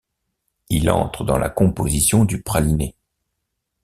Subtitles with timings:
[0.69, 2.95] Il entre dans la composition du praliné.